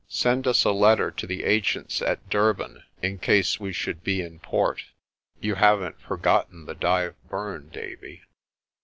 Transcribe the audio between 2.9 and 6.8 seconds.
in case we should be in port. You haven't forgotten the